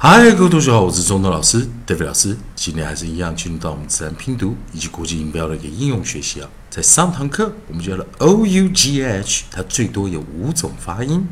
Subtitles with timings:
[0.00, 2.38] 嗨，各位同学好，我是中东老师 David 老师。
[2.54, 6.48] 今天还是一样进入到我们自然拼读以及国际音标的一个应用学习啊。
[6.70, 11.26] 在上堂课我们教了 O U G H，它最多有五种发音。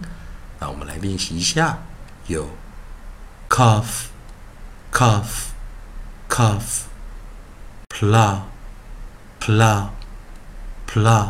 [0.59, 1.79] 那我们来练习一下，
[2.27, 2.51] 有
[3.49, 4.07] cough、
[4.93, 5.45] cough、
[6.29, 6.87] cough、
[7.89, 8.41] plow、
[9.41, 9.91] plow、
[10.89, 11.29] plow、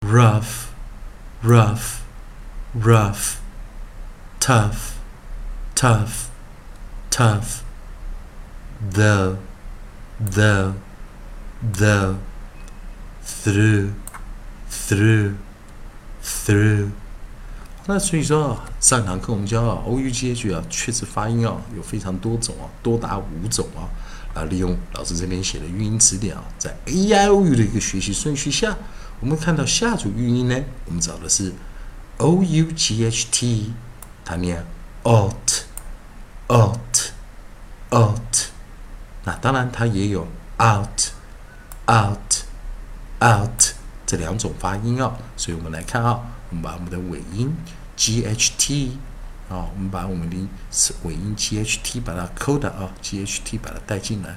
[0.00, 0.44] rough、
[1.42, 1.96] rough、
[2.74, 3.34] rough、
[4.40, 4.94] tough。
[5.84, 6.30] Tough,
[7.10, 7.62] tough.
[8.90, 9.36] The,
[10.18, 10.74] the,
[11.60, 12.16] the.
[13.26, 13.92] Through,
[14.70, 15.36] through,
[16.22, 16.90] through.
[17.86, 23.88] 那所以说，上堂课我们教啊，O U G H 啊，确实发音啊有非常多种啊，多达五种啊。
[24.34, 28.76] 啊，利用老师这边写的语音词典啊，在 A I O U 的一个学习顺序下，
[29.20, 31.52] 我们看到下组语音呢，我们找的是
[32.18, 33.72] O U G H T，
[34.24, 34.66] 它念
[35.06, 35.43] out。
[36.48, 37.12] Out
[37.90, 38.48] out，
[39.24, 40.26] 那当然它也有
[40.58, 41.12] out
[41.86, 42.44] out
[43.20, 47.56] out 这两种发音啊，所以我们来看啊，我们把我们的尾音
[47.96, 48.98] g h t
[49.48, 50.36] 啊，我们把我们的
[51.04, 54.36] 尾音 g h t 把它扣的啊 g h t 把它带进来，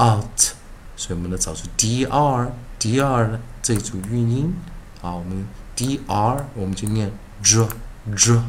[0.00, 0.54] out，
[0.96, 4.54] 所以我们来找出 dr dr 这组韵音
[5.02, 7.68] 啊，我们 dr 我们就念 dr
[8.14, 8.42] dr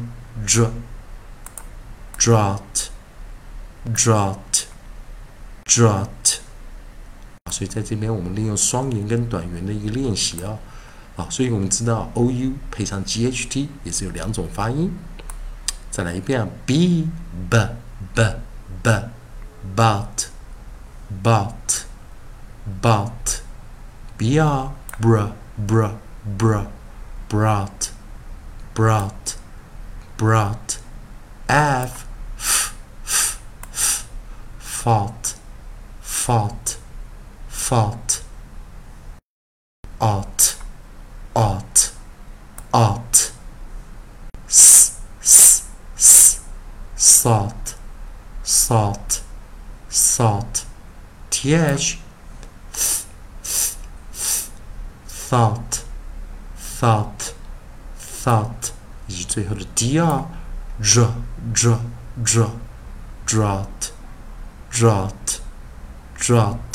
[0.46, 0.70] dr
[2.18, 2.88] drought
[3.92, 4.64] drought
[5.66, 6.15] drought。
[7.50, 10.58] 所以在这边，我们利用双元跟短元的一个练习啊，
[11.16, 14.90] 啊，所以我们知道 o u 配上 g h t 也是有两种发音。
[15.90, 17.08] 再来一遍，b
[17.48, 17.58] b
[18.14, 18.22] b
[18.82, 18.92] b
[19.74, 20.28] but
[21.24, 21.84] but
[22.82, 23.40] but
[24.18, 24.70] b r
[25.00, 25.30] br
[25.66, 25.90] br
[26.38, 26.66] br
[27.28, 27.90] brought
[28.74, 29.36] brought
[30.18, 30.78] brought
[31.46, 32.04] f
[32.36, 32.72] f
[33.04, 33.38] f
[33.72, 34.04] f
[34.60, 35.34] fought
[36.02, 36.65] fought
[37.65, 38.21] fought,
[39.99, 40.55] ought,
[41.35, 41.91] ought,
[42.73, 43.31] ought,
[44.47, 46.41] s, s, s,
[46.95, 47.75] sought,
[48.43, 49.21] sought,
[49.89, 50.65] sought,
[51.29, 51.97] th,
[52.73, 53.05] th,
[54.11, 54.49] th,
[55.05, 55.83] thought,
[56.57, 57.33] thought,
[57.97, 58.71] thought，
[59.07, 60.25] 以及最后的 dr,
[60.81, 61.13] dr,
[61.53, 61.79] dr,
[62.23, 62.49] dr,
[63.25, 63.91] drought,
[64.71, 65.39] drought,
[66.17, 66.74] drought。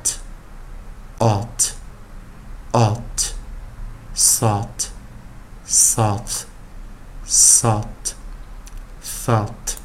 [9.23, 9.77] Thought,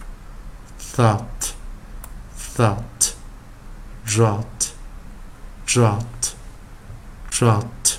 [0.81, 1.53] thought,
[2.57, 3.13] thought,
[4.07, 4.71] drought,
[5.67, 6.33] drought,
[7.31, 7.97] drought。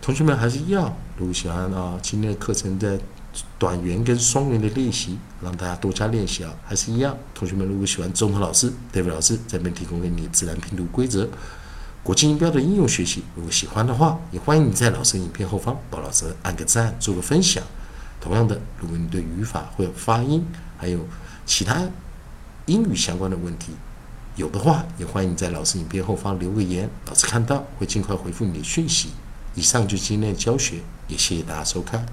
[0.00, 2.98] 同学们还是一样，如果喜欢啊，今天的课程的
[3.58, 7.14] 短元跟双元的练习，让大家多加练习啊，还是一样。
[7.34, 11.28] 同学们如果喜欢中和老师、David 老师这边提供给你自然拼读规则、
[12.02, 17.62] 国际音标的应用学习，如果喜欢的话，也欢迎你在老师影片后方帮老师按个赞，做个分享。
[18.20, 20.44] 同样的，如果你对语法或者发音，
[20.76, 21.00] 还有
[21.46, 21.88] 其他
[22.66, 23.72] 英语相关的问题，
[24.36, 29.10] 有的话，也欢迎在老师影片后方留个言，老师看到会尽快回复你的讯息。
[29.54, 32.06] 以上就是今天的教学，也谢谢大家收看。